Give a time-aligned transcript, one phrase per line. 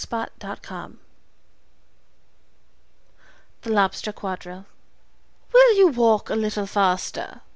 [0.11, 0.93] Lewis Carroll
[3.61, 4.65] The Lobster Quadrille
[5.53, 7.41] "WILL you walk a little faster?"